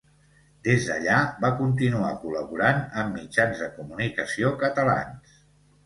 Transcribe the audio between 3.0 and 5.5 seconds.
amb mitjans de comunicació catalans.